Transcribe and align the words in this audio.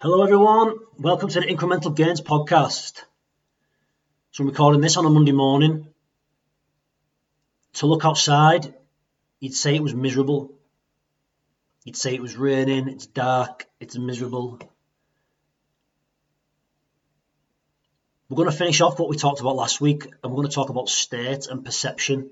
Hello, 0.00 0.22
everyone. 0.22 0.76
Welcome 0.96 1.28
to 1.30 1.40
the 1.40 1.46
Incremental 1.46 1.92
Gains 1.92 2.20
podcast. 2.20 3.02
So, 4.30 4.44
I'm 4.44 4.46
recording 4.46 4.80
this 4.80 4.96
on 4.96 5.04
a 5.04 5.10
Monday 5.10 5.32
morning. 5.32 5.88
To 7.72 7.86
look 7.86 8.04
outside, 8.04 8.72
you'd 9.40 9.54
say 9.54 9.74
it 9.74 9.82
was 9.82 9.96
miserable. 9.96 10.52
You'd 11.82 11.96
say 11.96 12.14
it 12.14 12.22
was 12.22 12.36
raining, 12.36 12.86
it's 12.86 13.06
dark, 13.06 13.66
it's 13.80 13.98
miserable. 13.98 14.60
We're 18.28 18.36
going 18.36 18.50
to 18.52 18.56
finish 18.56 18.80
off 18.80 19.00
what 19.00 19.08
we 19.08 19.16
talked 19.16 19.40
about 19.40 19.56
last 19.56 19.80
week, 19.80 20.04
and 20.04 20.30
we're 20.30 20.36
going 20.36 20.48
to 20.48 20.54
talk 20.54 20.68
about 20.68 20.88
state 20.88 21.48
and 21.48 21.64
perception. 21.64 22.30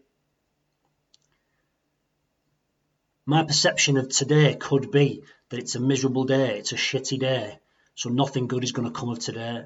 My 3.29 3.43
perception 3.43 3.96
of 3.96 4.08
today 4.08 4.54
could 4.54 4.93
be 4.93 5.24
that 5.48 5.58
it's 5.58 5.75
a 5.75 5.80
miserable 5.80 6.25
day, 6.25 6.58
it's 6.58 6.70
a 6.70 6.76
shitty 6.76 7.18
day, 7.18 7.58
so 7.96 8.08
nothing 8.08 8.46
good 8.46 8.62
is 8.62 8.70
going 8.70 8.86
to 8.86 8.95
come 8.95 9.08
of 9.08 9.18
today. 9.18 9.64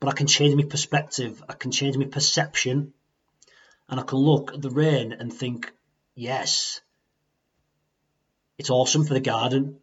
But 0.00 0.08
I 0.08 0.12
can 0.12 0.26
change 0.26 0.54
my 0.54 0.62
perspective, 0.62 1.44
I 1.46 1.52
can 1.52 1.72
change 1.72 1.98
my 1.98 2.06
perception, 2.06 2.94
and 3.86 4.00
I 4.00 4.02
can 4.02 4.18
look 4.18 4.54
at 4.54 4.62
the 4.62 4.70
rain 4.70 5.12
and 5.12 5.30
think, 5.30 5.70
yes, 6.14 6.80
it's 8.56 8.70
awesome 8.70 9.04
for 9.04 9.12
the 9.12 9.20
garden. 9.20 9.80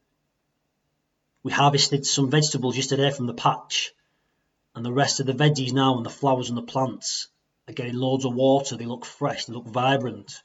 We 1.43 1.51
harvested 1.51 2.03
some 2.03 2.31
vegetables 2.31 2.77
yesterday 2.77 3.11
from 3.11 3.27
the 3.27 3.35
patch, 3.35 3.93
and 4.73 4.83
the 4.83 4.91
rest 4.91 5.19
of 5.19 5.27
the 5.27 5.33
veggies 5.33 5.71
now 5.71 5.97
and 5.97 6.05
the 6.05 6.09
flowers 6.09 6.49
and 6.49 6.57
the 6.57 6.63
plants 6.63 7.27
are 7.67 7.73
getting 7.73 7.93
loads 7.93 8.25
of 8.25 8.33
water. 8.33 8.75
They 8.75 8.85
look 8.85 9.05
fresh, 9.05 9.45
they 9.45 9.53
look 9.53 9.67
vibrant. 9.67 10.41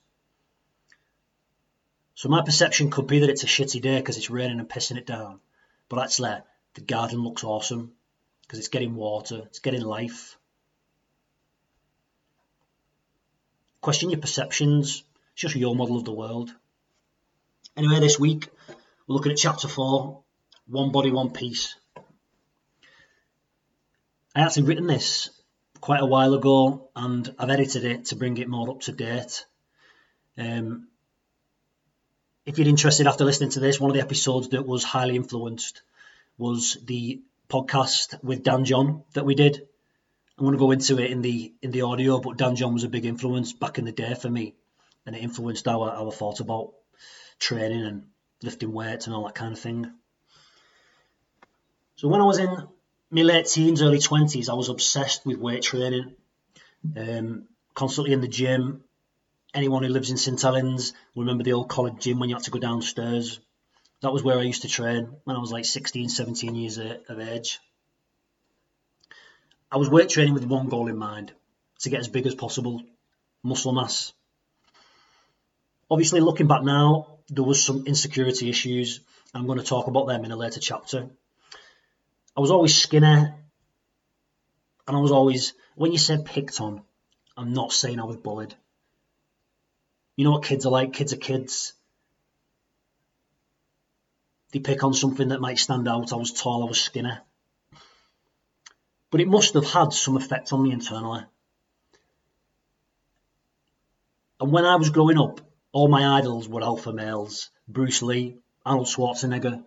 So 2.21 2.29
my 2.29 2.43
perception 2.43 2.91
could 2.91 3.07
be 3.07 3.21
that 3.21 3.31
it's 3.31 3.45
a 3.45 3.47
shitty 3.47 3.81
day 3.81 3.97
because 3.97 4.19
it's 4.19 4.29
raining 4.29 4.59
and 4.59 4.69
pissing 4.69 4.99
it 4.99 5.07
down. 5.07 5.41
But 5.89 6.01
actually, 6.01 6.37
the 6.75 6.83
garden 6.83 7.25
looks 7.25 7.45
awesome 7.45 7.93
because 8.43 8.59
it's 8.59 8.69
getting 8.69 8.95
water, 8.95 9.45
it's 9.47 9.61
getting 9.61 9.81
life. 9.81 10.37
Question 13.81 14.11
your 14.11 14.21
perceptions. 14.21 15.03
It's 15.33 15.41
just 15.41 15.57
your 15.57 15.75
model 15.75 15.97
of 15.97 16.05
the 16.05 16.13
world. 16.13 16.55
Anyway, 17.75 18.01
this 18.01 18.21
week 18.21 18.51
we're 19.07 19.15
looking 19.15 19.33
at 19.33 19.39
chapter 19.39 19.67
four, 19.67 20.21
One 20.67 20.93
Body, 20.93 21.11
One 21.11 21.31
Piece. 21.31 21.75
I 24.37 24.43
actually 24.43 24.65
written 24.65 24.87
this 24.87 25.31
quite 25.81 26.03
a 26.03 26.07
while 26.07 26.35
ago 26.35 26.91
and 26.95 27.35
I've 27.39 27.49
edited 27.49 27.87
it 27.87 28.05
to 28.07 28.17
bring 28.17 28.37
it 28.37 28.47
more 28.47 28.69
up 28.69 28.83
to 28.83 28.93
date. 28.93 29.47
Um, 30.37 30.89
if 32.47 32.59
you're 32.59 32.69
interested 32.69 33.07
after 33.07 33.25
listening 33.25 33.51
to 33.51 33.61
this, 33.61 33.79
one 33.79 33.91
of 33.91 33.95
the 33.95 34.03
episodes 34.03 34.49
that 34.51 34.67
was 34.67 34.85
highly 34.85 35.17
influenced 35.17 35.83
was 36.39 36.79
the 36.85 37.21
podcast 37.49 38.23
with 38.23 38.43
Dan 38.43 38.65
John 38.65 39.03
that 39.13 39.25
we 39.27 39.35
did. 39.35 39.67
I'm 40.39 40.45
going 40.45 40.53
to 40.53 40.59
go 40.59 40.71
into 40.71 40.99
it 40.99 41.11
in 41.11 41.21
the 41.21 41.53
in 41.61 41.71
the 41.71 41.83
audio, 41.83 42.19
but 42.19 42.39
Dan 42.39 42.57
John 42.57 42.73
was 42.73 42.85
a 42.85 42.89
big 42.89 43.05
influence 43.05 43.53
back 43.53 43.79
in 43.79 43.85
the 43.85 43.93
day 43.93 44.15
for 44.15 44.31
me, 44.31 44.55
and 45.05 45.15
it 45.15 45.23
influenced 45.23 45.69
our 45.69 45.91
our 45.91 46.11
thought 46.11 46.41
about 46.41 46.73
training 47.39 47.85
and 47.85 48.07
lifting 48.43 48.73
weights 48.73 49.07
and 49.07 49.15
all 49.15 49.25
that 49.25 49.35
kind 49.35 49.53
of 49.53 49.59
thing. 49.59 49.93
So 51.97 52.09
when 52.09 52.23
I 52.23 52.25
was 52.25 52.39
in 52.39 52.69
my 53.11 53.23
late 53.23 53.47
teens, 53.47 53.83
early 53.83 53.99
twenties, 53.99 54.49
I 54.49 54.55
was 54.55 54.71
obsessed 54.71 55.27
with 55.27 55.37
weight 55.37 55.63
training, 55.63 56.15
um, 56.97 57.49
constantly 57.75 58.15
in 58.15 58.23
the 58.23 58.29
gym, 58.29 58.85
anyone 59.55 59.83
who 59.83 59.89
lives 59.89 60.11
in 60.11 60.17
St 60.17 60.41
Helens 60.41 60.93
will 61.15 61.23
remember 61.23 61.45
the 61.45 61.53
old 61.53 61.69
college 61.69 61.99
gym 61.99 62.19
when 62.19 62.29
you 62.29 62.37
had 62.37 62.45
to 62.45 62.51
go 62.51 62.59
downstairs. 62.59 63.41
That 64.03 64.13
was 64.13 64.23
where 64.23 64.39
I 64.39 64.43
used 64.43 64.63
to 64.63 64.69
train 64.69 65.17
when 65.25 65.37
I 65.37 65.41
was 65.41 65.53
like 65.53 65.65
16, 65.65 66.09
17 66.09 66.55
years 66.55 66.79
of 66.79 67.21
age. 67.21 67.59
I 69.71 69.77
was 69.77 69.91
weight 69.91 70.09
training 70.09 70.35
with 70.35 70.45
one 70.45 70.69
goal 70.69 70.89
in 70.89 70.97
mind 70.97 71.33
to 71.81 71.91
get 71.91 72.01
as 72.01 72.09
big 72.09 72.27
as 72.27 72.35
possible 72.35 72.83
muscle 73.43 73.73
mass. 73.73 74.13
Obviously, 75.91 76.21
looking 76.21 76.47
back 76.47 76.63
now, 76.63 77.19
there 77.29 77.45
was 77.45 77.63
some 77.63 77.85
insecurity 77.87 78.49
issues. 78.49 79.01
I'm 79.35 79.47
going 79.47 79.59
to 79.59 79.65
talk 79.65 79.87
about 79.87 80.07
them 80.07 80.25
in 80.25 80.31
a 80.31 80.37
later 80.37 80.61
chapter. 80.61 81.09
I 82.37 82.41
was 82.41 82.51
always 82.51 82.77
skinny, 82.77 83.07
and 83.07 83.35
I 84.87 85.01
was 85.01 85.11
always, 85.11 85.53
when 85.75 85.93
you 85.93 85.99
said 85.99 86.25
picked 86.25 86.61
on, 86.61 86.83
I'm 87.37 87.53
not 87.53 87.73
saying 87.73 88.01
I 88.01 88.05
was 88.05 88.17
bullied. 88.17 88.55
You 90.21 90.25
know 90.25 90.33
what 90.33 90.45
kids 90.45 90.67
are 90.67 90.71
like? 90.71 90.93
Kids 90.93 91.15
are 91.15 91.17
kids. 91.17 91.73
They 94.53 94.59
pick 94.59 94.85
on 94.85 94.93
something 94.93 95.29
that 95.29 95.41
might 95.41 95.59
stand 95.59 95.89
out. 95.89 96.13
I 96.13 96.17
was 96.17 96.35
tall, 96.35 96.63
I 96.63 96.69
was 96.69 96.79
skinny. 96.79 97.15
But 99.11 99.23
it 99.23 99.29
must 99.29 99.55
have 99.55 99.65
had 99.65 99.95
some 99.95 100.19
effect 100.19 100.53
on 100.53 100.63
me 100.63 100.73
internally. 100.73 101.23
And 104.39 104.53
when 104.53 104.67
I 104.67 104.77
was 104.77 104.91
growing 104.91 105.17
up, 105.19 105.41
all 105.73 105.89
my 105.89 106.19
idols 106.19 106.47
were 106.47 106.63
alpha 106.63 106.93
males 106.93 107.49
Bruce 107.67 108.03
Lee, 108.03 108.37
Arnold 108.67 108.89
Schwarzenegger, 108.89 109.65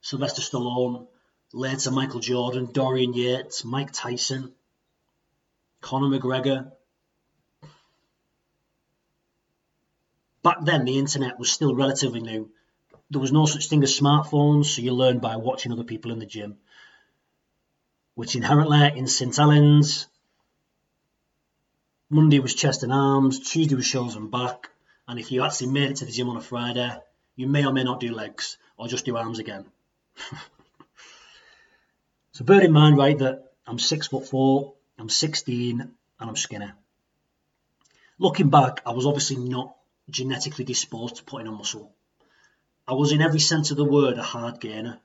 Sylvester 0.00 0.42
Stallone, 0.42 1.08
later 1.52 1.90
Michael 1.90 2.20
Jordan, 2.20 2.70
Dorian 2.70 3.14
Yates, 3.14 3.64
Mike 3.64 3.90
Tyson, 3.90 4.52
Conor 5.80 6.16
McGregor, 6.16 6.70
back 10.42 10.58
then 10.64 10.84
the 10.84 10.98
internet 10.98 11.38
was 11.38 11.50
still 11.50 11.74
relatively 11.74 12.20
new. 12.20 12.50
There 13.10 13.20
was 13.20 13.32
no 13.32 13.46
such 13.46 13.68
thing 13.68 13.82
as 13.82 13.98
smartphones, 13.98 14.66
so 14.66 14.82
you 14.82 14.92
learned 14.92 15.20
by 15.20 15.36
watching 15.36 15.72
other 15.72 15.84
people 15.84 16.12
in 16.12 16.18
the 16.18 16.26
gym. 16.26 16.58
Which 18.14 18.36
inherently 18.36 18.98
in 18.98 19.06
St 19.06 19.34
Helens, 19.36 20.06
Monday 22.10 22.40
was 22.40 22.54
chest 22.54 22.82
and 22.82 22.92
arms, 22.92 23.50
Tuesday 23.50 23.74
was 23.74 23.86
shoulders 23.86 24.16
and 24.16 24.30
back, 24.30 24.70
and 25.08 25.18
if 25.18 25.32
you 25.32 25.42
actually 25.42 25.68
made 25.68 25.90
it 25.90 25.96
to 25.96 26.04
the 26.04 26.12
gym 26.12 26.28
on 26.28 26.36
a 26.36 26.40
Friday, 26.40 26.94
you 27.36 27.46
may 27.46 27.64
or 27.64 27.72
may 27.72 27.84
not 27.84 28.00
do 28.00 28.14
legs 28.14 28.58
or 28.76 28.88
just 28.88 29.04
do 29.04 29.16
arms 29.16 29.38
again. 29.38 29.64
so 32.32 32.44
bear 32.44 32.60
in 32.60 32.72
mind, 32.72 32.98
right, 32.98 33.18
that 33.18 33.52
I'm 33.66 33.78
six 33.78 34.08
foot 34.08 34.26
four, 34.28 34.74
I'm 34.98 35.08
16, 35.08 35.80
and 35.80 35.90
I'm 36.20 36.36
skinny. 36.36 36.70
Looking 38.18 38.50
back, 38.50 38.82
I 38.84 38.92
was 38.92 39.06
obviously 39.06 39.36
not 39.36 39.74
genetically 40.12 40.64
disposed 40.64 41.16
to 41.16 41.24
putting 41.24 41.48
on 41.48 41.58
muscle. 41.58 41.92
I 42.86 42.94
was, 42.94 43.12
in 43.12 43.22
every 43.22 43.40
sense 43.40 43.70
of 43.70 43.76
the 43.76 43.84
word, 43.84 44.18
a 44.18 44.22
hard 44.22 44.60
gainer. 44.60 45.00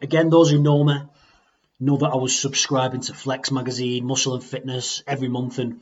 Again, 0.00 0.30
those 0.30 0.50
who 0.50 0.62
know 0.62 0.84
me 0.84 1.02
know 1.80 1.96
that 1.96 2.12
I 2.12 2.16
was 2.16 2.38
subscribing 2.38 3.00
to 3.02 3.14
Flex 3.14 3.50
magazine, 3.50 4.06
Muscle 4.06 4.34
and 4.34 4.44
Fitness 4.44 5.02
every 5.06 5.28
month 5.28 5.58
and 5.58 5.80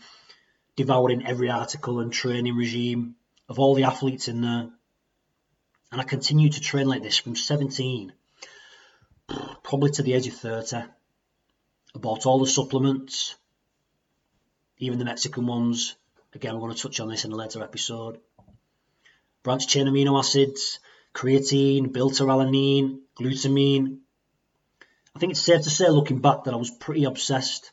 devouring 0.76 1.26
every 1.26 1.50
article 1.50 2.00
and 2.00 2.10
training 2.12 2.56
regime 2.56 3.16
of 3.48 3.58
all 3.58 3.74
the 3.74 3.84
athletes 3.84 4.28
in 4.28 4.40
there. 4.40 4.70
And 5.92 6.00
I 6.00 6.04
continued 6.04 6.52
to 6.52 6.60
train 6.60 6.86
like 6.86 7.02
this 7.02 7.18
from 7.18 7.36
17, 7.36 8.12
probably 9.62 9.90
to 9.90 10.02
the 10.02 10.14
age 10.14 10.28
of 10.28 10.34
30. 10.34 10.76
I 10.76 10.86
bought 11.96 12.24
all 12.24 12.38
the 12.38 12.46
supplements, 12.46 13.34
even 14.80 14.98
the 14.98 15.04
Mexican 15.04 15.46
ones. 15.46 15.94
Again, 16.34 16.54
we're 16.54 16.60
going 16.60 16.74
to 16.74 16.82
touch 16.82 17.00
on 17.00 17.08
this 17.08 17.24
in 17.24 17.32
a 17.32 17.36
later 17.36 17.62
episode. 17.62 18.18
Branched 19.42 19.68
chain 19.68 19.86
amino 19.86 20.18
acids, 20.18 20.80
creatine, 21.14 21.92
beta-alanine, 21.92 23.00
glutamine. 23.18 23.98
I 25.14 25.18
think 25.18 25.32
it's 25.32 25.40
safe 25.40 25.62
to 25.62 25.70
say, 25.70 25.88
looking 25.88 26.20
back, 26.20 26.44
that 26.44 26.54
I 26.54 26.56
was 26.56 26.70
pretty 26.70 27.04
obsessed, 27.04 27.72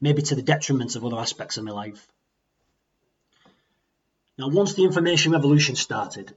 maybe 0.00 0.22
to 0.22 0.34
the 0.34 0.42
detriment 0.42 0.96
of 0.96 1.04
other 1.04 1.18
aspects 1.18 1.56
of 1.56 1.64
my 1.64 1.72
life. 1.72 2.06
Now, 4.36 4.48
once 4.48 4.74
the 4.74 4.84
information 4.84 5.32
revolution 5.32 5.76
started, 5.76 6.34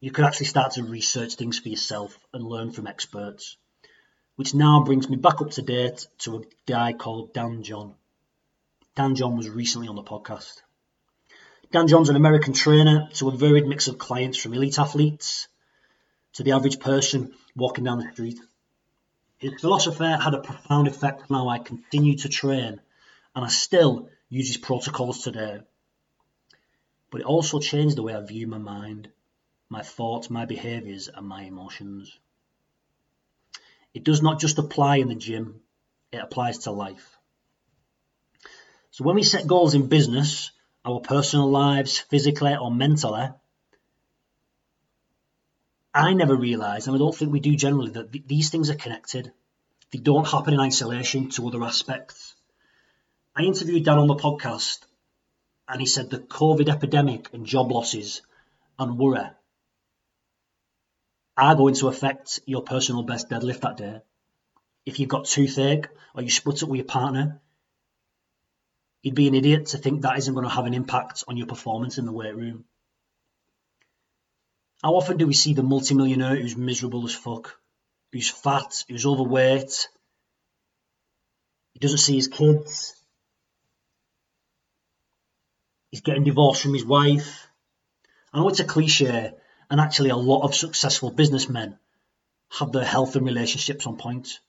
you 0.00 0.10
could 0.10 0.24
actually 0.24 0.46
start 0.46 0.72
to 0.72 0.82
research 0.82 1.34
things 1.34 1.58
for 1.58 1.68
yourself 1.68 2.18
and 2.32 2.44
learn 2.44 2.72
from 2.72 2.86
experts, 2.86 3.56
which 4.36 4.54
now 4.54 4.82
brings 4.82 5.08
me 5.08 5.16
back 5.16 5.40
up 5.40 5.50
to 5.52 5.62
date 5.62 6.06
to 6.18 6.36
a 6.36 6.42
guy 6.66 6.94
called 6.94 7.34
Dan 7.34 7.62
John. 7.62 7.94
Dan 9.00 9.14
John 9.14 9.38
was 9.38 9.48
recently 9.48 9.88
on 9.88 9.96
the 9.96 10.02
podcast. 10.02 10.60
Dan 11.72 11.88
John's 11.88 12.10
an 12.10 12.16
American 12.16 12.52
trainer 12.52 13.08
to 13.14 13.28
a 13.28 13.34
varied 13.34 13.66
mix 13.66 13.88
of 13.88 13.96
clients 13.96 14.36
from 14.36 14.52
elite 14.52 14.78
athletes 14.78 15.48
to 16.34 16.42
the 16.42 16.52
average 16.52 16.80
person 16.80 17.32
walking 17.56 17.84
down 17.84 17.96
the 17.96 18.12
street. 18.12 18.38
His 19.38 19.58
philosophy 19.58 20.04
had 20.04 20.34
a 20.34 20.42
profound 20.42 20.86
effect 20.86 21.22
on 21.22 21.34
how 21.38 21.48
I 21.48 21.60
continue 21.60 22.18
to 22.18 22.28
train, 22.28 22.78
and 23.34 23.42
I 23.42 23.48
still 23.48 24.10
use 24.28 24.48
his 24.48 24.58
protocols 24.58 25.22
today. 25.22 25.60
But 27.10 27.22
it 27.22 27.26
also 27.26 27.58
changed 27.58 27.96
the 27.96 28.02
way 28.02 28.14
I 28.14 28.20
view 28.20 28.46
my 28.48 28.58
mind, 28.58 29.08
my 29.70 29.80
thoughts, 29.80 30.28
my 30.28 30.44
behaviours, 30.44 31.08
and 31.08 31.26
my 31.26 31.44
emotions. 31.44 32.18
It 33.94 34.04
does 34.04 34.20
not 34.20 34.40
just 34.40 34.58
apply 34.58 34.96
in 34.96 35.08
the 35.08 35.14
gym, 35.14 35.62
it 36.12 36.18
applies 36.18 36.58
to 36.58 36.70
life. 36.70 37.16
So 38.92 39.04
when 39.04 39.14
we 39.14 39.22
set 39.22 39.46
goals 39.46 39.74
in 39.74 39.86
business, 39.86 40.50
our 40.84 41.00
personal 41.00 41.50
lives, 41.50 41.98
physically 41.98 42.56
or 42.56 42.70
mentally, 42.70 43.28
I 45.94 46.12
never 46.14 46.36
realised, 46.36 46.86
and 46.86 46.96
I 46.96 46.98
don't 46.98 47.14
think 47.14 47.32
we 47.32 47.40
do 47.40 47.56
generally, 47.56 47.90
that 47.92 48.12
th- 48.12 48.26
these 48.26 48.50
things 48.50 48.70
are 48.70 48.76
connected. 48.76 49.32
They 49.90 49.98
don't 49.98 50.26
happen 50.26 50.54
in 50.54 50.60
isolation 50.60 51.30
to 51.30 51.48
other 51.48 51.62
aspects. 51.64 52.34
I 53.36 53.42
interviewed 53.42 53.84
Dan 53.84 53.98
on 53.98 54.06
the 54.06 54.14
podcast, 54.16 54.78
and 55.68 55.80
he 55.80 55.86
said 55.86 56.10
the 56.10 56.18
COVID 56.18 56.68
epidemic 56.68 57.32
and 57.32 57.46
job 57.46 57.70
losses 57.70 58.22
and 58.78 58.98
worry 58.98 59.30
are 61.36 61.54
going 61.54 61.74
to 61.74 61.88
affect 61.88 62.40
your 62.44 62.62
personal 62.62 63.02
best 63.02 63.28
deadlift 63.30 63.60
that 63.60 63.76
day. 63.76 64.00
If 64.84 64.98
you've 64.98 65.08
got 65.08 65.24
toothache 65.24 65.88
or 66.14 66.22
you 66.22 66.30
split 66.30 66.62
up 66.62 66.68
with 66.68 66.78
your 66.78 66.86
partner, 66.86 67.40
you'd 69.02 69.14
be 69.14 69.28
an 69.28 69.34
idiot 69.34 69.66
to 69.66 69.78
think 69.78 70.02
that 70.02 70.18
isn't 70.18 70.34
going 70.34 70.46
to 70.46 70.54
have 70.54 70.66
an 70.66 70.74
impact 70.74 71.24
on 71.28 71.36
your 71.36 71.46
performance 71.46 71.98
in 71.98 72.06
the 72.06 72.12
weight 72.12 72.34
room. 72.34 72.64
How 74.82 74.94
often 74.94 75.16
do 75.16 75.26
we 75.26 75.34
see 75.34 75.54
the 75.54 75.62
multimillionaire 75.62 76.36
who's 76.36 76.56
miserable 76.56 77.04
as 77.04 77.14
fuck, 77.14 77.58
who's 78.12 78.30
fat, 78.30 78.84
who's 78.88 79.06
overweight, 79.06 79.88
he 81.72 81.80
doesn't 81.80 81.98
see 81.98 82.16
his 82.16 82.28
kids, 82.28 82.94
he's 85.90 86.00
getting 86.00 86.24
divorced 86.24 86.62
from 86.62 86.74
his 86.74 86.84
wife. 86.84 87.46
I 88.32 88.38
know 88.38 88.48
it's 88.48 88.60
a 88.60 88.64
cliche, 88.64 89.32
and 89.70 89.80
actually, 89.80 90.10
a 90.10 90.16
lot 90.16 90.42
of 90.42 90.54
successful 90.54 91.10
businessmen 91.10 91.78
have 92.58 92.72
their 92.72 92.84
health 92.84 93.16
and 93.16 93.24
relationships 93.24 93.86
on 93.86 93.96
point. 93.96 94.40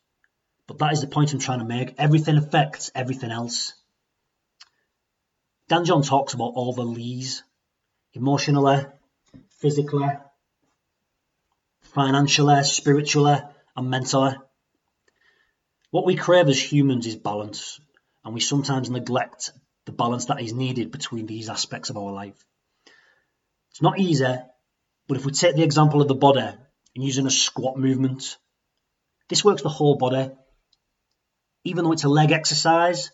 But 0.68 0.80
that 0.80 0.94
is 0.94 1.02
the 1.02 1.08
point 1.08 1.34
I'm 1.34 1.40
trying 1.40 1.60
to 1.60 1.66
make. 1.66 1.96
Everything 1.98 2.38
affects 2.38 2.92
everything 2.96 3.32
else. 3.32 3.74
Dan 5.72 5.86
John 5.86 6.02
talks 6.02 6.34
about 6.34 6.52
all 6.56 6.74
the 6.74 6.84
Lees 6.84 7.44
emotionally, 8.14 8.86
physically, 9.52 10.10
financially, 11.80 12.62
spiritually, 12.64 13.40
and 13.78 13.90
mentally. 13.90 14.36
What 15.90 16.06
we 16.06 16.18
crave 16.18 16.50
as 16.50 16.62
humans 16.62 17.08
is 17.08 17.16
balance, 17.16 17.80
and 18.26 18.34
we 18.34 18.42
sometimes 18.42 18.90
neglect 18.90 19.52
the 19.86 19.94
balance 19.94 20.26
that 20.26 20.42
is 20.42 20.52
needed 20.52 20.92
between 20.92 21.26
these 21.26 21.48
aspects 21.48 21.90
of 21.90 21.96
our 21.96 22.12
life. 22.12 22.46
It's 23.70 23.82
not 23.82 23.98
easy, 23.98 24.36
but 25.08 25.18
if 25.18 25.26
we 25.26 25.32
take 25.32 25.56
the 25.56 25.64
example 25.64 26.02
of 26.02 26.10
the 26.10 26.16
body 26.16 26.42
and 26.42 27.04
using 27.06 27.28
a 27.28 27.32
squat 27.32 27.78
movement, 27.78 28.38
this 29.30 29.46
works 29.46 29.62
the 29.62 29.70
whole 29.70 29.96
body. 29.96 30.32
Even 31.64 31.86
though 31.86 31.94
it's 31.94 32.04
a 32.04 32.10
leg 32.10 32.34
exercise, 32.34 33.10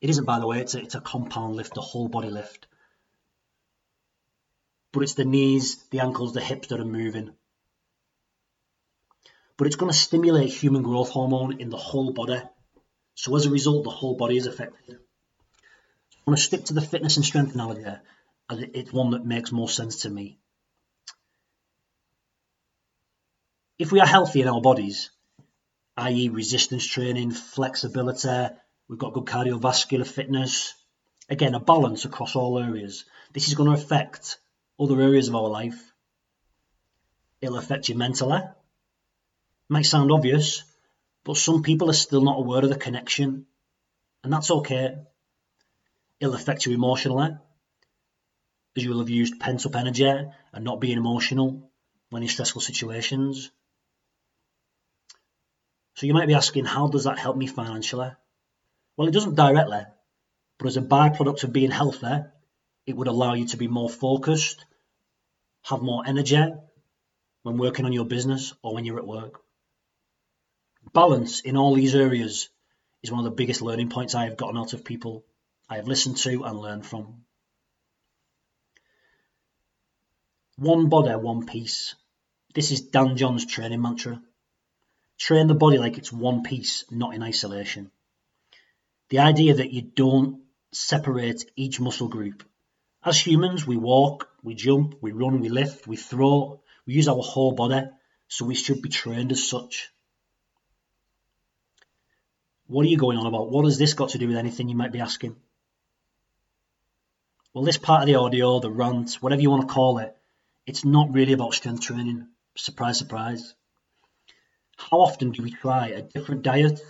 it 0.00 0.10
isn't, 0.10 0.24
by 0.24 0.38
the 0.38 0.46
way, 0.46 0.60
it's 0.60 0.74
a, 0.74 0.80
it's 0.80 0.94
a 0.94 1.00
compound 1.00 1.56
lift, 1.56 1.76
a 1.76 1.80
whole 1.80 2.08
body 2.08 2.30
lift. 2.30 2.66
But 4.92 5.02
it's 5.02 5.14
the 5.14 5.24
knees, 5.24 5.82
the 5.90 6.00
ankles, 6.00 6.32
the 6.32 6.40
hips 6.40 6.68
that 6.68 6.80
are 6.80 6.84
moving. 6.84 7.32
But 9.56 9.66
it's 9.66 9.76
going 9.76 9.90
to 9.90 9.98
stimulate 9.98 10.52
human 10.52 10.82
growth 10.82 11.10
hormone 11.10 11.60
in 11.60 11.70
the 11.70 11.76
whole 11.76 12.12
body. 12.12 12.42
So 13.14 13.34
as 13.36 13.46
a 13.46 13.50
result, 13.50 13.84
the 13.84 13.90
whole 13.90 14.16
body 14.16 14.36
is 14.36 14.46
affected. 14.46 14.96
I 14.96 16.30
want 16.30 16.38
to 16.38 16.44
stick 16.44 16.64
to 16.66 16.74
the 16.74 16.82
fitness 16.82 17.16
and 17.16 17.24
strength 17.24 17.54
analogy 17.54 17.84
as 18.50 18.58
it's 18.74 18.92
one 18.92 19.10
that 19.10 19.24
makes 19.24 19.52
more 19.52 19.68
sense 19.68 20.02
to 20.02 20.10
me. 20.10 20.38
if 23.78 23.92
we 23.92 24.00
are 24.00 24.06
healthy 24.06 24.40
in 24.40 24.48
our 24.48 24.60
bodies, 24.60 25.10
i.e., 25.96 26.28
resistance 26.28 26.86
training, 26.86 27.30
flexibility, 27.30 28.54
we've 28.88 28.98
got 28.98 29.12
good 29.12 29.24
cardiovascular 29.24 30.06
fitness, 30.06 30.74
again, 31.28 31.54
a 31.54 31.60
balance 31.60 32.04
across 32.04 32.36
all 32.36 32.58
areas, 32.58 33.04
this 33.32 33.48
is 33.48 33.54
going 33.54 33.68
to 33.68 33.82
affect 33.82 34.38
other 34.78 35.00
areas 35.00 35.28
of 35.28 35.34
our 35.34 35.48
life. 35.48 35.92
It'll 37.40 37.58
affect 37.58 37.88
you 37.88 37.96
mentally. 37.96 38.40
Might 39.68 39.86
sound 39.86 40.12
obvious, 40.12 40.62
but 41.24 41.36
some 41.36 41.62
people 41.62 41.90
are 41.90 41.94
still 41.94 42.22
not 42.22 42.38
aware 42.38 42.62
of 42.62 42.68
the 42.68 42.76
connection, 42.76 43.46
and 44.22 44.32
that's 44.32 44.50
okay. 44.50 44.96
It'll 46.20 46.34
affect 46.34 46.66
you 46.66 46.72
emotionally, 46.72 47.30
as 48.76 48.84
you 48.84 48.90
will 48.90 49.00
have 49.00 49.10
used 49.10 49.40
pent 49.40 49.66
up 49.66 49.74
energy 49.74 50.06
and 50.06 50.64
not 50.64 50.80
being 50.80 50.98
emotional 50.98 51.70
when 52.10 52.22
in 52.22 52.28
stressful 52.28 52.60
situations. 52.60 53.50
So 55.94 56.06
you 56.06 56.14
might 56.14 56.28
be 56.28 56.34
asking, 56.34 56.66
how 56.66 56.88
does 56.88 57.04
that 57.04 57.18
help 57.18 57.36
me 57.36 57.46
financially? 57.46 58.10
Well, 58.96 59.08
it 59.08 59.12
doesn't 59.12 59.34
directly, 59.34 59.82
but 60.58 60.68
as 60.68 60.76
a 60.76 60.82
byproduct 60.82 61.44
of 61.44 61.52
being 61.52 61.70
healthy, 61.70 62.24
it 62.86 62.96
would 62.96 63.08
allow 63.08 63.34
you 63.34 63.46
to 63.48 63.56
be 63.56 63.68
more 63.68 63.90
focused, 63.90 64.64
have 65.64 65.82
more 65.82 66.04
energy 66.06 66.42
when 67.42 67.58
working 67.58 67.84
on 67.84 67.92
your 67.92 68.06
business 68.06 68.54
or 68.62 68.74
when 68.74 68.84
you're 68.84 68.98
at 68.98 69.06
work. 69.06 69.40
Balance 70.92 71.40
in 71.40 71.56
all 71.56 71.74
these 71.74 71.94
areas 71.94 72.48
is 73.02 73.10
one 73.10 73.20
of 73.20 73.24
the 73.24 73.36
biggest 73.36 73.60
learning 73.60 73.90
points 73.90 74.14
I 74.14 74.24
have 74.24 74.36
gotten 74.36 74.56
out 74.56 74.72
of 74.72 74.84
people 74.84 75.24
I 75.68 75.76
have 75.76 75.88
listened 75.88 76.16
to 76.18 76.44
and 76.44 76.58
learned 76.58 76.86
from. 76.86 77.24
One 80.56 80.88
body, 80.88 81.14
one 81.14 81.44
piece. 81.44 81.94
This 82.54 82.70
is 82.70 82.80
Dan 82.80 83.16
John's 83.16 83.44
training 83.44 83.82
mantra. 83.82 84.22
Train 85.18 85.48
the 85.48 85.54
body 85.54 85.78
like 85.78 85.98
it's 85.98 86.12
one 86.12 86.42
piece, 86.44 86.84
not 86.90 87.14
in 87.14 87.22
isolation. 87.22 87.90
The 89.08 89.20
idea 89.20 89.54
that 89.54 89.72
you 89.72 89.82
don't 89.82 90.42
separate 90.72 91.50
each 91.56 91.80
muscle 91.80 92.08
group. 92.08 92.42
As 93.04 93.18
humans, 93.18 93.66
we 93.66 93.76
walk, 93.76 94.28
we 94.42 94.54
jump, 94.54 94.96
we 95.00 95.12
run, 95.12 95.40
we 95.40 95.48
lift, 95.48 95.86
we 95.86 95.96
throw, 95.96 96.60
we 96.86 96.94
use 96.94 97.06
our 97.08 97.22
whole 97.22 97.52
body, 97.52 97.88
so 98.28 98.44
we 98.44 98.56
should 98.56 98.82
be 98.82 98.88
trained 98.88 99.30
as 99.30 99.48
such. 99.48 99.90
What 102.66 102.84
are 102.84 102.88
you 102.88 102.98
going 102.98 103.16
on 103.16 103.26
about? 103.26 103.50
What 103.50 103.64
has 103.64 103.78
this 103.78 103.94
got 103.94 104.10
to 104.10 104.18
do 104.18 104.26
with 104.26 104.36
anything 104.36 104.68
you 104.68 104.76
might 104.76 104.90
be 104.90 105.00
asking? 105.00 105.36
Well, 107.54 107.64
this 107.64 107.78
part 107.78 108.02
of 108.02 108.06
the 108.06 108.16
audio, 108.16 108.58
the 108.58 108.70
rant, 108.70 109.14
whatever 109.20 109.40
you 109.40 109.50
want 109.50 109.68
to 109.68 109.72
call 109.72 109.98
it, 109.98 110.16
it's 110.66 110.84
not 110.84 111.12
really 111.12 111.32
about 111.32 111.54
strength 111.54 111.82
training. 111.82 112.26
Surprise, 112.56 112.98
surprise. 112.98 113.54
How 114.76 114.98
often 114.98 115.30
do 115.30 115.42
we 115.42 115.52
try 115.52 115.88
a 115.88 116.02
different 116.02 116.42
diet 116.42 116.80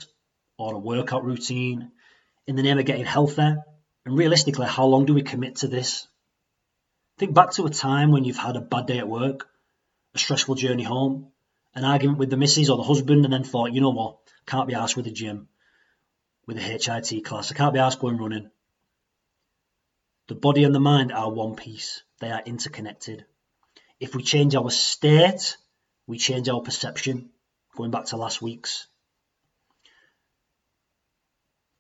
or 0.57 0.75
a 0.75 0.79
workout 0.79 1.25
routine 1.25 1.93
in 2.47 2.57
the 2.57 2.63
name 2.63 2.79
of 2.79 2.85
getting 2.85 3.05
healthier? 3.05 3.65
And 4.05 4.17
realistically, 4.17 4.67
how 4.67 4.87
long 4.87 5.05
do 5.05 5.15
we 5.15 5.23
commit 5.23 5.57
to 5.57 5.69
this? 5.69 6.07
Think 7.19 7.35
back 7.35 7.53
to 7.53 7.67
a 7.67 7.71
time 7.71 8.13
when 8.13 8.25
you've 8.25 8.37
had 8.37 8.57
a 8.57 8.61
bad 8.61 8.87
day 8.87 8.99
at 8.99 9.09
work, 9.09 9.49
a 10.15 10.19
stressful 10.19 10.55
journey 10.55 10.83
home, 10.83 11.33
an 11.75 11.85
argument 11.85 12.19
with 12.19 12.31
the 12.31 12.37
missus 12.37 12.71
or 12.71 12.77
the 12.77 12.83
husband, 12.83 13.25
and 13.25 13.33
then 13.33 13.45
thought, 13.45 13.73
you 13.73 13.81
know 13.81 13.91
what, 13.91 14.19
can't 14.47 14.69
be 14.69 14.75
asked 14.75 14.97
with 14.97 15.07
the 15.07 15.11
gym, 15.11 15.49
with 16.47 16.57
a 16.57 16.61
HIT 16.61 17.25
class, 17.25 17.51
I 17.51 17.55
can't 17.55 17.75
be 17.75 17.81
asked 17.81 18.01
going 18.01 18.19
running. 18.19 18.51
The 20.29 20.35
body 20.35 20.65
and 20.65 20.75
the 20.75 20.81
mind 20.81 21.13
are 21.13 21.31
one 21.31 21.57
piece, 21.57 22.03
they 22.21 22.31
are 22.31 22.43
interconnected. 22.45 23.25
If 23.99 24.15
we 24.15 24.23
change 24.23 24.55
our 24.55 24.71
state, 24.71 25.57
we 26.07 26.19
change 26.19 26.49
our 26.49 26.61
perception 26.61 27.31
going 27.77 27.91
back 27.91 28.07
to 28.07 28.17
last 28.17 28.43
week's. 28.43 28.87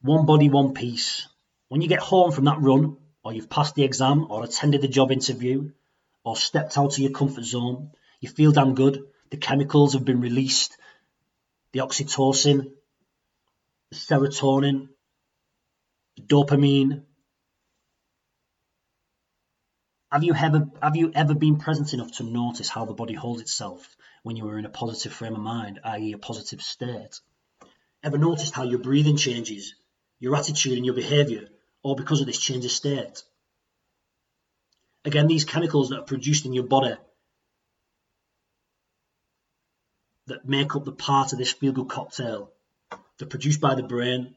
One 0.06 0.24
body, 0.24 0.48
one 0.48 0.72
piece. 0.72 1.26
When 1.66 1.80
you 1.80 1.88
get 1.88 1.98
home 1.98 2.30
from 2.30 2.44
that 2.44 2.60
run, 2.60 2.96
or 3.24 3.32
you've 3.32 3.50
passed 3.50 3.74
the 3.74 3.82
exam, 3.82 4.28
or 4.30 4.44
attended 4.44 4.80
the 4.80 4.86
job 4.86 5.10
interview, 5.10 5.72
or 6.22 6.36
stepped 6.36 6.78
out 6.78 6.92
of 6.92 6.98
your 7.00 7.10
comfort 7.10 7.42
zone, 7.42 7.90
you 8.20 8.28
feel 8.28 8.52
damn 8.52 8.76
good. 8.76 9.04
The 9.30 9.36
chemicals 9.36 9.94
have 9.94 10.04
been 10.04 10.20
released 10.20 10.76
the 11.72 11.80
oxytocin, 11.80 12.70
the 13.90 13.96
serotonin, 13.96 14.90
the 16.14 16.22
dopamine. 16.22 17.02
Have 20.12 20.22
you 20.22 20.34
ever 20.34 20.70
have 20.80 20.94
you 20.94 21.10
ever 21.16 21.34
been 21.34 21.58
present 21.58 21.94
enough 21.94 22.12
to 22.18 22.22
notice 22.22 22.68
how 22.68 22.84
the 22.84 22.94
body 22.94 23.14
holds 23.14 23.40
itself 23.40 23.96
when 24.22 24.36
you 24.36 24.44
were 24.44 24.58
in 24.60 24.66
a 24.66 24.70
positive 24.70 25.12
frame 25.12 25.34
of 25.34 25.40
mind, 25.40 25.80
i.e., 25.82 26.12
a 26.12 26.18
positive 26.18 26.62
state? 26.62 27.20
Ever 28.04 28.18
noticed 28.18 28.54
how 28.54 28.62
your 28.62 28.78
breathing 28.78 29.16
changes, 29.16 29.74
your 30.18 30.36
attitude 30.36 30.76
and 30.76 30.84
your 30.86 30.94
behavior, 30.94 31.48
all 31.82 31.94
because 31.94 32.20
of 32.20 32.26
this 32.26 32.38
change 32.38 32.64
of 32.64 32.70
state? 32.70 33.22
Again, 35.04 35.26
these 35.26 35.44
chemicals 35.44 35.90
that 35.90 36.00
are 36.00 36.04
produced 36.04 36.46
in 36.46 36.52
your 36.52 36.64
body 36.64 36.96
that 40.26 40.48
make 40.48 40.74
up 40.74 40.84
the 40.84 40.92
part 40.92 41.32
of 41.32 41.38
this 41.38 41.52
feel 41.52 41.72
good 41.72 41.88
cocktail, 41.88 42.50
they're 43.18 43.28
produced 43.28 43.60
by 43.60 43.74
the 43.74 43.82
brain. 43.82 44.36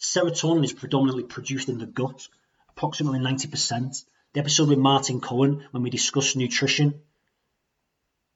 Serotonin 0.00 0.64
is 0.64 0.72
predominantly 0.72 1.24
produced 1.24 1.68
in 1.68 1.78
the 1.78 1.86
gut, 1.86 2.28
approximately 2.68 3.18
90%. 3.18 4.04
The 4.32 4.40
episode 4.40 4.68
with 4.68 4.78
Martin 4.78 5.20
Cohen, 5.20 5.66
when 5.70 5.82
we 5.82 5.90
discussed 5.90 6.36
nutrition, 6.36 7.00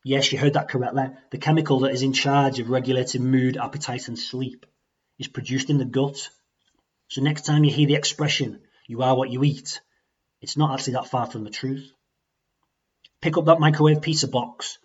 Yes, 0.02 0.32
you 0.32 0.38
heard 0.38 0.54
that 0.54 0.68
correctly. 0.68 1.10
The 1.30 1.38
chemical 1.38 1.80
that 1.80 1.92
is 1.92 2.02
in 2.02 2.14
charge 2.14 2.58
of 2.58 2.70
regulating 2.70 3.24
mood, 3.24 3.58
appetite, 3.58 4.08
and 4.08 4.18
sleep 4.18 4.64
is 5.18 5.28
produced 5.28 5.68
in 5.68 5.76
the 5.76 5.84
gut. 5.84 6.30
So 7.10 7.22
next 7.22 7.42
time 7.42 7.64
you 7.64 7.72
hear 7.72 7.88
the 7.88 7.96
expression, 7.96 8.60
you 8.86 9.02
are 9.02 9.16
what 9.16 9.30
you 9.30 9.42
eat, 9.42 9.80
it's 10.40 10.56
not 10.56 10.72
actually 10.72 10.92
that 10.94 11.08
far 11.08 11.26
from 11.26 11.42
the 11.42 11.50
truth. 11.50 11.92
Pick 13.20 13.36
up 13.36 13.46
that 13.46 13.58
microwave 13.58 14.00
pizza 14.00 14.28
box 14.28 14.78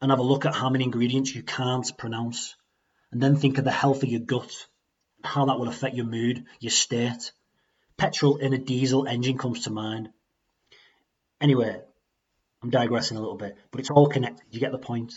and 0.00 0.10
have 0.10 0.20
a 0.20 0.22
look 0.22 0.44
at 0.44 0.54
how 0.54 0.68
many 0.68 0.84
ingredients 0.84 1.34
you 1.34 1.42
can't 1.42 1.90
pronounce. 1.96 2.54
And 3.10 3.22
then 3.22 3.36
think 3.36 3.56
of 3.56 3.64
the 3.64 3.70
health 3.70 4.02
of 4.02 4.10
your 4.10 4.20
gut, 4.20 4.52
how 5.24 5.46
that 5.46 5.58
will 5.58 5.68
affect 5.68 5.96
your 5.96 6.04
mood, 6.04 6.44
your 6.60 6.70
state. 6.70 7.32
Petrol 7.96 8.36
in 8.36 8.52
a 8.52 8.58
diesel 8.58 9.06
engine 9.06 9.38
comes 9.38 9.64
to 9.64 9.70
mind. 9.70 10.10
Anyway, 11.40 11.80
I'm 12.62 12.70
digressing 12.70 13.16
a 13.16 13.20
little 13.20 13.36
bit, 13.38 13.56
but 13.70 13.80
it's 13.80 13.90
all 13.90 14.06
connected. 14.06 14.44
You 14.50 14.60
get 14.60 14.72
the 14.72 14.78
point. 14.78 15.14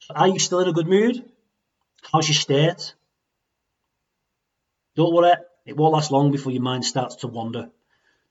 So 0.00 0.14
are 0.14 0.28
you 0.28 0.38
still 0.38 0.60
in 0.60 0.68
a 0.68 0.72
good 0.74 0.86
mood? 0.86 1.24
How's 2.12 2.28
your 2.28 2.34
state? 2.34 2.94
Don't 4.96 5.12
worry, 5.12 5.32
it 5.66 5.76
won't 5.76 5.92
last 5.92 6.12
long 6.12 6.30
before 6.30 6.52
your 6.52 6.62
mind 6.62 6.84
starts 6.84 7.16
to 7.16 7.26
wander, 7.26 7.70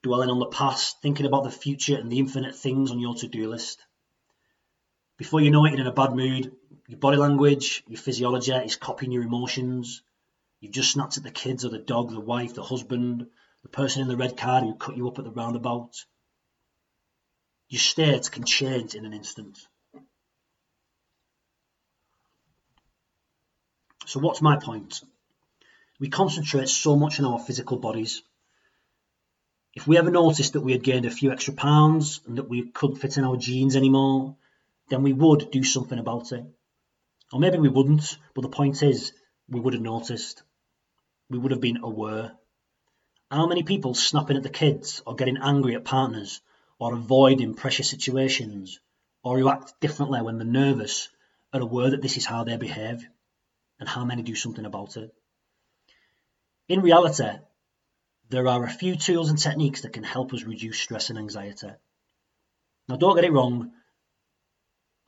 dwelling 0.01 0.29
on 0.29 0.39
the 0.39 0.45
past, 0.45 1.01
thinking 1.01 1.25
about 1.25 1.43
the 1.43 1.51
future 1.51 1.97
and 1.97 2.11
the 2.11 2.19
infinite 2.19 2.55
things 2.55 2.91
on 2.91 2.99
your 2.99 3.15
to 3.15 3.27
do 3.27 3.49
list. 3.49 3.83
Before 5.17 5.41
you 5.41 5.51
know 5.51 5.65
it, 5.65 5.71
you're 5.71 5.81
in 5.81 5.87
a 5.87 5.91
bad 5.91 6.15
mood. 6.15 6.55
Your 6.87 6.99
body 6.99 7.17
language, 7.17 7.83
your 7.87 7.99
physiology 7.99 8.53
is 8.53 8.77
copying 8.77 9.11
your 9.11 9.23
emotions. 9.23 10.01
You've 10.59 10.71
just 10.71 10.91
snapped 10.91 11.17
at 11.17 11.23
the 11.23 11.31
kids 11.31 11.65
or 11.65 11.69
the 11.69 11.79
dog, 11.79 12.11
the 12.11 12.19
wife, 12.19 12.53
the 12.53 12.63
husband, 12.63 13.27
the 13.61 13.69
person 13.69 14.01
in 14.01 14.07
the 14.07 14.17
red 14.17 14.37
car 14.37 14.61
who 14.61 14.75
cut 14.75 14.95
you 14.95 15.07
up 15.07 15.19
at 15.19 15.25
the 15.25 15.31
roundabout. 15.31 16.05
Your 17.67 17.79
state 17.79 18.31
can 18.31 18.45
change 18.45 18.95
in 18.95 19.05
an 19.05 19.13
instant. 19.13 19.59
So, 24.05 24.19
what's 24.19 24.41
my 24.41 24.57
point? 24.57 25.01
We 25.99 26.09
concentrate 26.09 26.69
so 26.69 26.95
much 26.95 27.19
on 27.19 27.25
our 27.25 27.39
physical 27.39 27.77
bodies. 27.77 28.23
If 29.73 29.87
we 29.87 29.97
ever 29.97 30.11
noticed 30.11 30.53
that 30.53 30.61
we 30.61 30.71
had 30.71 30.83
gained 30.83 31.05
a 31.05 31.11
few 31.11 31.31
extra 31.31 31.53
pounds 31.53 32.21
and 32.27 32.37
that 32.37 32.49
we 32.49 32.69
couldn't 32.69 32.97
fit 32.97 33.17
in 33.17 33.23
our 33.23 33.37
jeans 33.37 33.75
anymore, 33.75 34.35
then 34.89 35.01
we 35.01 35.13
would 35.13 35.49
do 35.51 35.63
something 35.63 35.97
about 35.97 36.31
it. 36.31 36.45
Or 37.31 37.39
maybe 37.39 37.57
we 37.57 37.69
wouldn't, 37.69 38.17
but 38.35 38.41
the 38.41 38.49
point 38.49 38.83
is, 38.83 39.13
we 39.49 39.59
would 39.59 39.73
have 39.73 39.81
noticed. 39.81 40.43
We 41.29 41.39
would 41.39 41.51
have 41.51 41.61
been 41.61 41.83
aware. 41.83 42.33
How 43.31 43.47
many 43.47 43.63
people 43.63 43.95
snapping 43.95 44.37
at 44.37 44.43
the 44.43 44.49
kids, 44.49 45.01
or 45.07 45.15
getting 45.15 45.37
angry 45.37 45.73
at 45.75 45.85
partners, 45.85 46.41
or 46.77 46.93
avoiding 46.93 47.55
pressure 47.55 47.83
situations, 47.83 48.79
or 49.23 49.39
who 49.39 49.49
act 49.49 49.79
differently 49.79 50.21
when 50.21 50.37
they're 50.37 50.45
nervous, 50.45 51.09
are 51.51 51.61
aware 51.61 51.89
that 51.91 52.01
this 52.01 52.17
is 52.17 52.25
how 52.25 52.43
they 52.43 52.57
behave, 52.57 53.07
and 53.79 53.89
how 53.89 54.05
many 54.05 54.21
do 54.21 54.35
something 54.35 54.65
about 54.65 54.97
it? 54.97 55.11
In 56.69 56.81
reality, 56.81 57.29
there 58.29 58.47
are 58.47 58.63
a 58.63 58.69
few 58.69 58.95
tools 58.95 59.29
and 59.29 59.37
techniques 59.37 59.81
that 59.81 59.93
can 59.93 60.03
help 60.03 60.33
us 60.33 60.43
reduce 60.43 60.79
stress 60.79 61.09
and 61.09 61.19
anxiety. 61.19 61.69
Now, 62.87 62.95
don't 62.95 63.15
get 63.15 63.25
it 63.25 63.31
wrong, 63.31 63.71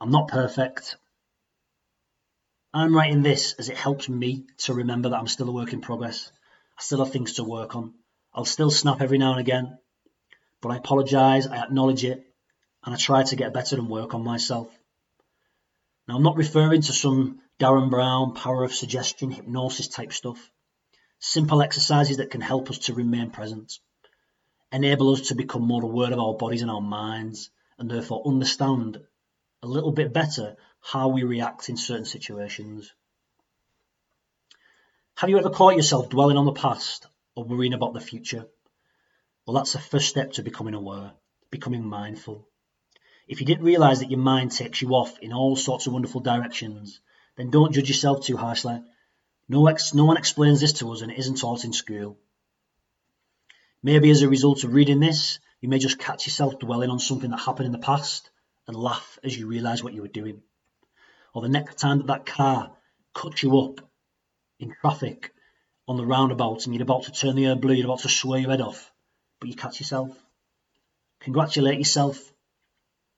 I'm 0.00 0.10
not 0.10 0.28
perfect. 0.28 0.96
I'm 2.74 2.94
writing 2.94 3.22
this 3.22 3.54
as 3.54 3.70
it 3.70 3.76
helps 3.76 4.08
me 4.08 4.46
to 4.58 4.74
remember 4.74 5.08
that 5.08 5.18
I'm 5.18 5.26
still 5.26 5.48
a 5.48 5.52
work 5.52 5.72
in 5.72 5.80
progress. 5.80 6.30
I 6.78 6.82
still 6.82 7.02
have 7.02 7.12
things 7.12 7.34
to 7.34 7.44
work 7.44 7.74
on. 7.74 7.94
I'll 8.34 8.44
still 8.44 8.70
snap 8.70 9.00
every 9.00 9.16
now 9.16 9.30
and 9.30 9.40
again, 9.40 9.78
but 10.60 10.68
I 10.68 10.76
apologise, 10.76 11.46
I 11.46 11.56
acknowledge 11.56 12.04
it, 12.04 12.22
and 12.84 12.94
I 12.94 12.98
try 12.98 13.22
to 13.22 13.36
get 13.36 13.54
better 13.54 13.76
and 13.76 13.88
work 13.88 14.12
on 14.12 14.22
myself. 14.22 14.68
Now, 16.06 16.16
I'm 16.16 16.22
not 16.22 16.36
referring 16.36 16.82
to 16.82 16.92
some 16.92 17.40
Derren 17.58 17.88
Brown 17.88 18.34
power 18.34 18.62
of 18.62 18.74
suggestion 18.74 19.30
hypnosis 19.30 19.88
type 19.88 20.12
stuff. 20.12 20.50
Simple 21.18 21.62
exercises 21.62 22.18
that 22.18 22.30
can 22.30 22.40
help 22.40 22.70
us 22.70 22.78
to 22.78 22.94
remain 22.94 23.30
present, 23.30 23.78
enable 24.70 25.10
us 25.10 25.28
to 25.28 25.34
become 25.34 25.62
more 25.62 25.82
aware 25.82 26.12
of 26.12 26.18
our 26.18 26.34
bodies 26.34 26.62
and 26.62 26.70
our 26.70 26.80
minds, 26.80 27.50
and 27.78 27.90
therefore 27.90 28.22
understand 28.26 29.00
a 29.62 29.66
little 29.66 29.92
bit 29.92 30.12
better 30.12 30.56
how 30.80 31.08
we 31.08 31.22
react 31.24 31.68
in 31.68 31.76
certain 31.76 32.04
situations. 32.04 32.92
Have 35.16 35.30
you 35.30 35.38
ever 35.38 35.50
caught 35.50 35.76
yourself 35.76 36.10
dwelling 36.10 36.36
on 36.36 36.44
the 36.44 36.52
past 36.52 37.06
or 37.34 37.44
worrying 37.44 37.72
about 37.72 37.94
the 37.94 38.00
future? 38.00 38.46
Well, 39.46 39.54
that's 39.54 39.72
the 39.72 39.78
first 39.78 40.08
step 40.08 40.32
to 40.32 40.42
becoming 40.42 40.74
aware, 40.74 41.12
becoming 41.50 41.86
mindful. 41.86 42.46
If 43.26 43.40
you 43.40 43.46
didn't 43.46 43.64
realize 43.64 44.00
that 44.00 44.10
your 44.10 44.20
mind 44.20 44.52
takes 44.52 44.82
you 44.82 44.90
off 44.90 45.18
in 45.20 45.32
all 45.32 45.56
sorts 45.56 45.86
of 45.86 45.92
wonderful 45.92 46.20
directions, 46.20 47.00
then 47.36 47.50
don't 47.50 47.72
judge 47.72 47.88
yourself 47.88 48.24
too 48.24 48.36
harshly. 48.36 48.82
No, 49.48 49.66
ex- 49.68 49.94
no 49.94 50.04
one 50.04 50.16
explains 50.16 50.60
this 50.60 50.74
to 50.74 50.90
us 50.92 51.02
and 51.02 51.10
it 51.10 51.18
isn't 51.18 51.38
taught 51.38 51.64
in 51.64 51.72
school. 51.72 52.18
Maybe 53.82 54.10
as 54.10 54.22
a 54.22 54.28
result 54.28 54.64
of 54.64 54.74
reading 54.74 55.00
this, 55.00 55.38
you 55.60 55.68
may 55.68 55.78
just 55.78 55.98
catch 55.98 56.26
yourself 56.26 56.58
dwelling 56.58 56.90
on 56.90 56.98
something 56.98 57.30
that 57.30 57.40
happened 57.40 57.66
in 57.66 57.72
the 57.72 57.78
past 57.78 58.30
and 58.66 58.76
laugh 58.76 59.18
as 59.22 59.38
you 59.38 59.46
realise 59.46 59.82
what 59.82 59.94
you 59.94 60.02
were 60.02 60.08
doing. 60.08 60.42
Or 61.32 61.42
the 61.42 61.48
next 61.48 61.78
time 61.78 61.98
that 61.98 62.06
that 62.08 62.26
car 62.26 62.72
cuts 63.14 63.42
you 63.42 63.58
up 63.60 63.80
in 64.58 64.74
traffic 64.80 65.32
on 65.86 65.96
the 65.96 66.06
roundabout 66.06 66.66
and 66.66 66.74
you're 66.74 66.82
about 66.82 67.04
to 67.04 67.12
turn 67.12 67.36
the 67.36 67.46
air 67.46 67.56
blue, 67.56 67.74
you're 67.74 67.86
about 67.86 68.00
to 68.00 68.08
swear 68.08 68.40
your 68.40 68.50
head 68.50 68.60
off, 68.60 68.92
but 69.38 69.48
you 69.48 69.54
catch 69.54 69.78
yourself. 69.78 70.16
Congratulate 71.20 71.78
yourself. 71.78 72.32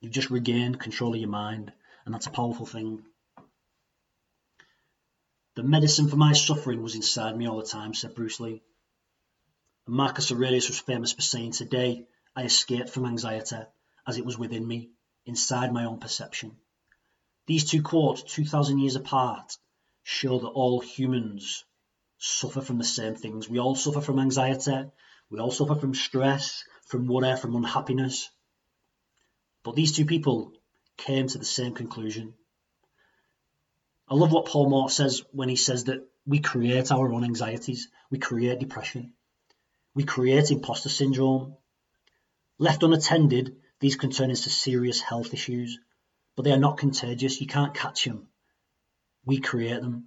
You've 0.00 0.12
just 0.12 0.30
regained 0.30 0.78
control 0.78 1.14
of 1.14 1.20
your 1.20 1.28
mind, 1.30 1.72
and 2.04 2.14
that's 2.14 2.26
a 2.26 2.30
powerful 2.30 2.66
thing. 2.66 3.04
The 5.58 5.64
medicine 5.64 6.06
for 6.06 6.14
my 6.14 6.34
suffering 6.34 6.84
was 6.84 6.94
inside 6.94 7.36
me 7.36 7.48
all 7.48 7.56
the 7.56 7.66
time, 7.66 7.92
said 7.92 8.14
Bruce 8.14 8.38
Lee. 8.38 8.62
And 9.88 9.96
Marcus 9.96 10.30
Aurelius 10.30 10.68
was 10.68 10.78
famous 10.78 11.12
for 11.12 11.20
saying, 11.20 11.50
Today 11.50 12.06
I 12.36 12.44
escaped 12.44 12.90
from 12.90 13.06
anxiety 13.06 13.62
as 14.06 14.18
it 14.18 14.24
was 14.24 14.38
within 14.38 14.64
me 14.64 14.90
inside 15.26 15.72
my 15.72 15.86
own 15.86 15.98
perception. 15.98 16.58
These 17.46 17.68
two 17.68 17.82
quotes, 17.82 18.22
2,000 18.22 18.78
years 18.78 18.94
apart, 18.94 19.58
show 20.04 20.38
that 20.38 20.46
all 20.46 20.78
humans 20.78 21.64
suffer 22.18 22.60
from 22.60 22.78
the 22.78 22.84
same 22.84 23.16
things. 23.16 23.48
We 23.48 23.58
all 23.58 23.74
suffer 23.74 24.00
from 24.00 24.20
anxiety, 24.20 24.88
we 25.28 25.40
all 25.40 25.50
suffer 25.50 25.74
from 25.74 25.92
stress, 25.92 26.62
from 26.86 27.08
worry, 27.08 27.36
from 27.36 27.56
unhappiness. 27.56 28.30
But 29.64 29.74
these 29.74 29.90
two 29.90 30.04
people 30.04 30.52
came 30.96 31.26
to 31.26 31.38
the 31.38 31.44
same 31.44 31.74
conclusion. 31.74 32.34
I 34.10 34.14
love 34.14 34.32
what 34.32 34.46
Paul 34.46 34.70
Mort 34.70 34.90
says 34.90 35.22
when 35.32 35.48
he 35.48 35.56
says 35.56 35.84
that 35.84 36.06
we 36.26 36.38
create 36.38 36.90
our 36.90 37.12
own 37.12 37.24
anxieties, 37.24 37.88
we 38.10 38.18
create 38.18 38.58
depression, 38.58 39.12
we 39.94 40.04
create 40.04 40.50
imposter 40.50 40.88
syndrome. 40.88 41.56
Left 42.58 42.82
unattended, 42.82 43.56
these 43.80 43.96
can 43.96 44.10
turn 44.10 44.30
into 44.30 44.50
serious 44.50 45.00
health 45.00 45.34
issues, 45.34 45.78
but 46.36 46.44
they 46.44 46.52
are 46.52 46.58
not 46.58 46.78
contagious. 46.78 47.40
You 47.40 47.46
can't 47.46 47.74
catch 47.74 48.04
them. 48.04 48.28
We 49.24 49.40
create 49.40 49.80
them. 49.80 50.06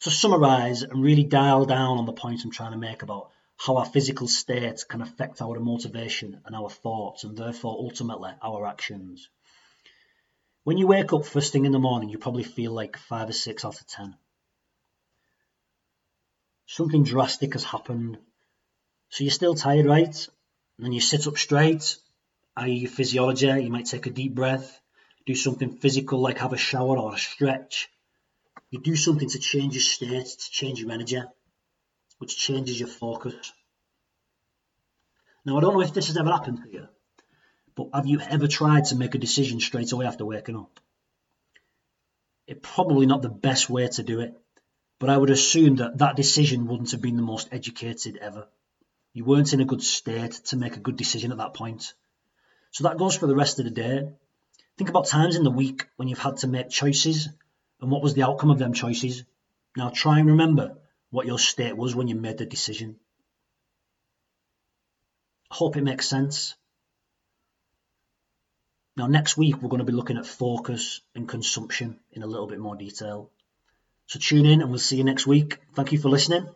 To 0.00 0.10
summarise 0.10 0.82
and 0.82 1.02
really 1.02 1.24
dial 1.24 1.66
down 1.66 1.98
on 1.98 2.06
the 2.06 2.12
point 2.12 2.44
I'm 2.44 2.50
trying 2.50 2.72
to 2.72 2.78
make 2.78 3.02
about 3.02 3.30
how 3.56 3.76
our 3.76 3.84
physical 3.84 4.28
state 4.28 4.84
can 4.88 5.02
affect 5.02 5.42
our 5.42 5.58
motivation 5.58 6.40
and 6.44 6.54
our 6.54 6.70
thoughts, 6.70 7.24
and 7.24 7.36
therefore 7.36 7.76
ultimately 7.78 8.30
our 8.40 8.66
actions. 8.66 9.28
When 10.68 10.76
you 10.76 10.86
wake 10.86 11.14
up 11.14 11.24
first 11.24 11.50
thing 11.50 11.64
in 11.64 11.72
the 11.72 11.78
morning, 11.78 12.10
you 12.10 12.18
probably 12.18 12.44
feel 12.44 12.72
like 12.72 12.98
five 12.98 13.30
or 13.30 13.32
six 13.32 13.64
out 13.64 13.80
of 13.80 13.86
ten. 13.86 14.14
Something 16.66 17.04
drastic 17.04 17.54
has 17.54 17.64
happened. 17.64 18.18
So 19.08 19.24
you're 19.24 19.30
still 19.30 19.54
tired, 19.54 19.86
right? 19.86 20.14
And 20.76 20.84
then 20.84 20.92
you 20.92 21.00
sit 21.00 21.26
up 21.26 21.38
straight 21.38 21.96
i.e., 22.58 22.80
your 22.80 22.90
physiology. 22.90 23.46
You 23.46 23.70
might 23.70 23.86
take 23.86 24.06
a 24.08 24.10
deep 24.10 24.34
breath, 24.34 24.78
do 25.24 25.34
something 25.34 25.78
physical 25.78 26.20
like 26.20 26.36
have 26.36 26.52
a 26.52 26.58
shower 26.58 26.98
or 26.98 27.14
a 27.14 27.18
stretch. 27.18 27.88
You 28.70 28.78
do 28.82 28.94
something 28.94 29.30
to 29.30 29.38
change 29.38 29.72
your 29.72 29.80
state, 29.80 30.26
to 30.26 30.50
change 30.50 30.82
your 30.82 30.92
energy, 30.92 31.22
which 32.18 32.36
changes 32.36 32.78
your 32.78 32.90
focus. 32.90 33.54
Now, 35.46 35.56
I 35.56 35.62
don't 35.62 35.72
know 35.72 35.80
if 35.80 35.94
this 35.94 36.08
has 36.08 36.18
ever 36.18 36.30
happened 36.30 36.62
to 36.62 36.70
you, 36.70 36.88
but 37.78 37.90
have 37.94 38.08
you 38.08 38.18
ever 38.20 38.48
tried 38.48 38.86
to 38.86 38.96
make 38.96 39.14
a 39.14 39.18
decision 39.18 39.60
straight 39.60 39.92
away 39.92 40.04
after 40.04 40.26
waking 40.26 40.56
up? 40.56 40.80
It's 42.48 42.58
probably 42.60 43.06
not 43.06 43.22
the 43.22 43.28
best 43.28 43.70
way 43.70 43.86
to 43.86 44.02
do 44.02 44.18
it, 44.18 44.34
but 44.98 45.10
I 45.10 45.16
would 45.16 45.30
assume 45.30 45.76
that 45.76 45.98
that 45.98 46.16
decision 46.16 46.66
wouldn't 46.66 46.90
have 46.90 47.00
been 47.00 47.16
the 47.16 47.22
most 47.22 47.48
educated 47.52 48.16
ever. 48.16 48.48
You 49.12 49.24
weren't 49.24 49.52
in 49.52 49.60
a 49.60 49.64
good 49.64 49.80
state 49.80 50.32
to 50.46 50.56
make 50.56 50.76
a 50.76 50.80
good 50.80 50.96
decision 50.96 51.30
at 51.30 51.38
that 51.38 51.54
point. 51.54 51.94
So 52.72 52.82
that 52.82 52.98
goes 52.98 53.16
for 53.16 53.28
the 53.28 53.36
rest 53.36 53.60
of 53.60 53.64
the 53.64 53.70
day. 53.70 54.10
Think 54.76 54.90
about 54.90 55.06
times 55.06 55.36
in 55.36 55.44
the 55.44 55.50
week 55.62 55.86
when 55.94 56.08
you've 56.08 56.18
had 56.18 56.38
to 56.38 56.48
make 56.48 56.70
choices 56.70 57.28
and 57.80 57.92
what 57.92 58.02
was 58.02 58.14
the 58.14 58.24
outcome 58.24 58.50
of 58.50 58.58
them 58.58 58.72
choices. 58.72 59.22
Now 59.76 59.90
try 59.90 60.18
and 60.18 60.30
remember 60.30 60.78
what 61.10 61.26
your 61.26 61.38
state 61.38 61.76
was 61.76 61.94
when 61.94 62.08
you 62.08 62.16
made 62.16 62.38
the 62.38 62.44
decision. 62.44 62.96
I 65.48 65.54
hope 65.54 65.76
it 65.76 65.84
makes 65.84 66.08
sense. 66.08 66.56
Now, 68.98 69.06
next 69.06 69.36
week, 69.36 69.62
we're 69.62 69.68
going 69.68 69.78
to 69.78 69.84
be 69.84 69.92
looking 69.92 70.18
at 70.18 70.26
focus 70.26 71.00
and 71.14 71.28
consumption 71.28 72.00
in 72.10 72.24
a 72.24 72.26
little 72.26 72.48
bit 72.48 72.58
more 72.58 72.74
detail. 72.74 73.30
So 74.08 74.18
tune 74.18 74.44
in 74.44 74.60
and 74.60 74.70
we'll 74.70 74.80
see 74.80 74.96
you 74.96 75.04
next 75.04 75.24
week. 75.24 75.58
Thank 75.76 75.92
you 75.92 76.00
for 76.00 76.08
listening. 76.08 76.48